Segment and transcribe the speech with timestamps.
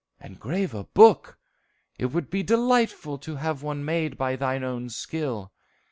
[0.19, 1.37] "Engrave a book!
[1.99, 5.51] It would be delightful to have one made by thine own skill!"